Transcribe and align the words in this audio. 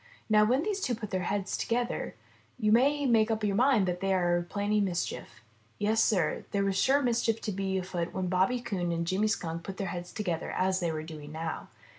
Now 0.31 0.43
when 0.45 0.63
these 0.63 0.81
two 0.81 0.95
put 0.95 1.11
their 1.11 1.21
heads 1.29 1.55
to 1.55 1.67
gether, 1.67 2.15
you 2.57 2.71
may 2.71 3.05
make 3.05 3.29
up 3.29 3.43
your 3.43 3.55
mind 3.55 3.87
that 3.87 3.99
they 3.99 4.15
are 4.15 4.47
planning 4.49 4.83
mischief. 4.83 5.41
Yes, 5.77 6.03
Sir, 6.03 6.43
there 6.49 6.67
is 6.67 6.75
sure 6.75 6.95
to 6.95 7.01
be 7.03 7.07
mischief 7.75 7.85
afoot 7.85 8.11
when 8.11 8.25
Bobby 8.25 8.59
Coon 8.61 8.91
and 8.91 9.05
Jimmy 9.05 9.27
Skunk 9.27 9.61
put 9.61 9.77
their 9.77 9.89
heads 9.89 10.11
together 10.11 10.49
as 10.57 10.79
they 10.79 10.91
were 10.91 11.03
doing 11.03 11.31
now. 11.31 11.67